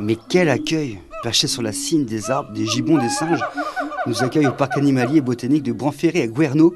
[0.00, 3.40] Mais quel accueil Perchés sur la cime des arbres, des gibbons, des singes,
[4.06, 6.74] nous accueillent au parc animalier et botanique de Branferré à Guerneau,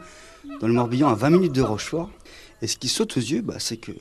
[0.60, 2.10] dans le Morbihan, à 20 minutes de Rochefort.
[2.60, 3.94] Et ce qui saute aux yeux, bah, c'est qu'il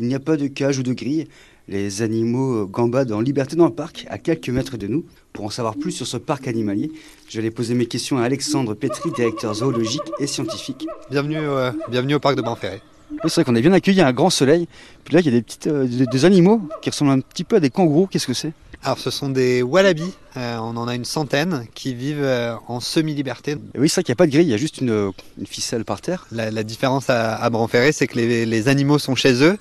[0.00, 1.28] n'y a pas de cage ou de grille.
[1.68, 5.06] Les animaux euh, gambadent en liberté dans le parc, à quelques mètres de nous.
[5.32, 6.92] Pour en savoir plus sur ce parc animalier,
[7.28, 10.86] je vais poser mes questions à Alexandre Petri, directeur zoologique et scientifique.
[11.10, 12.82] Bienvenue, euh, bienvenue au parc de Branferré.
[13.10, 14.68] Oui, c'est vrai qu'on est bien accueilli, il y a un grand soleil.
[15.04, 17.44] Puis là, il y a des, petites, euh, des, des animaux qui ressemblent un petit
[17.44, 18.06] peu à des kangourous.
[18.06, 18.52] Qu'est-ce que c'est?
[18.86, 22.78] Alors ce sont des wallabies, Euh, on en a une centaine qui vivent euh, en
[22.78, 23.56] semi-liberté.
[23.76, 25.46] Oui, c'est vrai qu'il n'y a pas de grille, il y a juste une, une
[25.46, 26.26] ficelle par terre.
[26.30, 29.56] La, la différence à, à Branferré, c'est que les, les animaux sont chez eux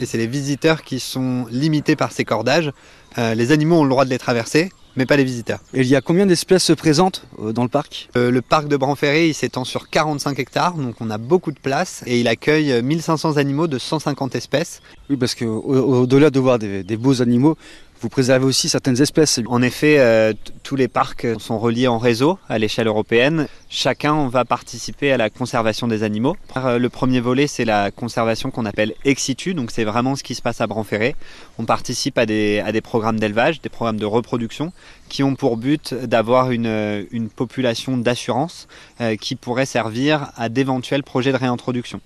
[0.00, 2.70] et c'est les visiteurs qui sont limités par ces cordages.
[3.16, 5.60] Euh, les animaux ont le droit de les traverser, mais pas les visiteurs.
[5.72, 8.10] Et il y a combien d'espèces présentes euh, dans le parc?
[8.16, 11.58] Euh, le parc de Branferré, il s'étend sur 45 hectares, donc on a beaucoup de
[11.58, 14.82] place et il accueille euh, 1500 animaux de 150 espèces.
[15.08, 17.56] Oui, parce qu'au-delà de voir des, des beaux animaux,
[18.00, 19.40] vous préservez aussi certaines espèces.
[19.46, 20.32] En effet, euh,
[20.62, 23.48] tous les parcs sont reliés en réseau à l'échelle européenne.
[23.70, 26.36] Chacun va participer à la conservation des animaux.
[26.56, 30.22] Euh, Le premier volet, c'est la conservation qu'on appelle ex situ, donc c'est vraiment ce
[30.22, 31.16] qui se passe à Branferré.
[31.58, 34.72] On participe à des, programmes d'élevage, des programmes de reproduction,
[35.08, 37.04] qui ont pour but d'avoir une, euh,
[37.34, 38.68] population d'assurance
[39.00, 42.00] euh, qui pourrait servir à d'éventuels projets de réintroduction.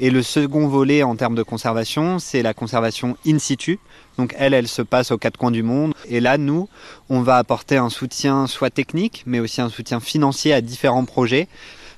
[0.00, 3.80] Et le second volet en termes de conservation, c'est la conservation in situ.
[4.16, 5.92] Donc elle, elle se passe aux coins du monde.
[6.08, 6.68] Et là, nous,
[7.10, 11.48] on va apporter un soutien soit technique, mais aussi un soutien financier à différents projets.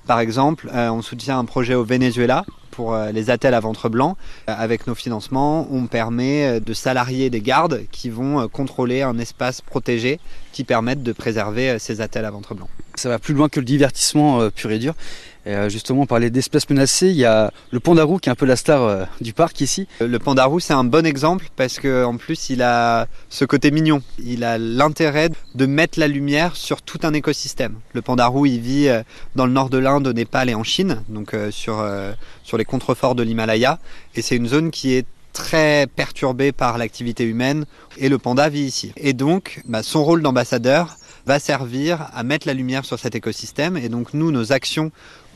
[0.07, 3.89] Par exemple, euh, on soutient un projet au Venezuela pour euh, les attelles à ventre
[3.89, 4.17] blanc.
[4.49, 9.61] Euh, avec nos financements, on permet de salarier des gardes qui vont contrôler un espace
[9.61, 10.19] protégé
[10.53, 12.69] qui permettent de préserver ces attelles à ventre blanc.
[12.97, 14.95] Ça va plus loin que le divertissement pur et dur.
[15.47, 17.09] Euh, justement, on parlait d'espèces menacées.
[17.09, 19.87] Il y a le pandarou qui est un peu la star euh, du parc ici.
[20.03, 23.71] Euh, Le pandarou, c'est un bon exemple parce que en plus, il a ce côté
[23.71, 24.03] mignon.
[24.23, 27.77] Il a l'intérêt de mettre la lumière sur tout un écosystème.
[27.95, 28.89] Le pandarou, il vit
[29.35, 31.85] dans le nord de l'Inde, au Népal et en Chine, donc sur
[32.45, 33.79] sur les contreforts de l'Himalaya.
[34.15, 37.65] Et c'est une zone qui est très perturbée par l'activité humaine
[37.99, 38.93] et le panda vit ici.
[38.97, 40.97] Et donc, bah, son rôle d'ambassadeur
[41.27, 43.77] va servir à mettre la lumière sur cet écosystème.
[43.77, 44.91] Et donc, nous, nos actions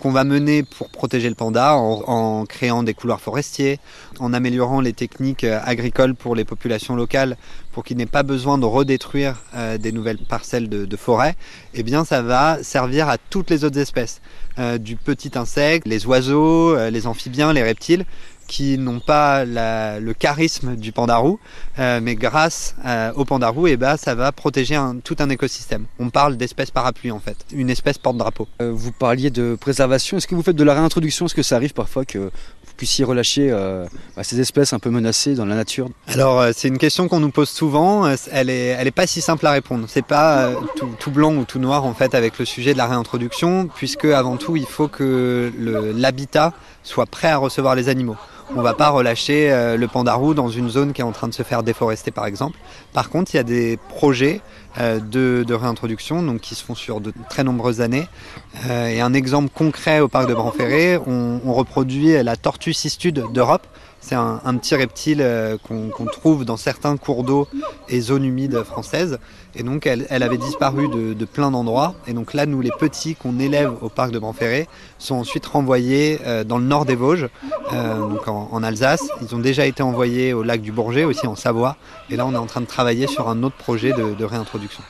[0.04, 3.80] qu'on va mener pour protéger le panda en, créant des couloirs forestiers,
[4.18, 7.38] en améliorant les techniques euh, agricoles pour les populations locales,
[7.72, 11.36] pour qu'il n'ait pas besoin de redétruire euh, des nouvelles parcelles de, forêt,
[11.72, 14.20] eh bien ça va servir à toutes les autres espèces,
[14.56, 18.04] Euh, du petit insecte, les oiseaux, les amphibiens, les reptiles,
[18.46, 21.40] qui n'ont pas le charisme du pandarou,
[21.78, 25.86] euh, mais grâce euh, au pandarou, eh ben, ça va protéger un- tout un écosystème.
[25.98, 28.46] On parle d'espèce parapluie en fait, une espèce porte-drapeau.
[28.60, 29.93] Vous parliez de préservation.
[29.96, 31.26] Est-ce que vous faites de la réintroduction?
[31.26, 34.90] Est-ce que ça arrive parfois que vous puissiez relâcher euh, bah, ces espèces un peu
[34.90, 35.88] menacées dans la nature?
[36.08, 38.08] Alors euh, c'est une question qu'on nous pose souvent.
[38.32, 39.86] Elle est, elle est pas si simple à répondre.
[39.88, 42.78] C'est pas euh, tout, tout blanc ou tout noir en fait avec le sujet de
[42.78, 45.52] la réintroduction, puisque avant tout il faut que
[45.96, 46.52] l'habitat
[46.82, 48.16] soit prêt à recevoir les animaux.
[48.54, 51.34] On va pas relâcher euh, le pandarou dans une zone qui est en train de
[51.34, 52.58] se faire déforester par exemple.
[52.92, 54.40] Par contre, il y a des projets
[54.78, 58.06] euh, de, de réintroduction donc qui se font sur de très nombreuses années.
[58.68, 63.24] Euh, et un exemple concret au parc de Branferré, on, on reproduit la tortue cistude
[63.32, 63.66] d'Europe.
[64.06, 67.48] C'est un, petit reptile euh, qu'on trouve dans certains cours d'eau
[67.88, 69.18] et zones humides françaises.
[69.54, 71.94] Et donc, elle, avait disparu de, plein d'endroits.
[72.06, 76.20] Et donc là, nous, les petits qu'on élève au parc de Branferré sont ensuite renvoyés
[76.26, 77.30] euh, dans le nord des Vosges,
[77.72, 79.08] euh, donc en, Alsace.
[79.22, 81.78] Ils ont déjà été envoyés au lac du Bourget, aussi en Savoie.
[82.10, 84.82] Et là, on est en train de travailler sur un autre projet de réintroduction.